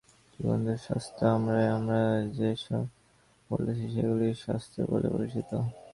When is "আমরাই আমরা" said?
1.27-1.99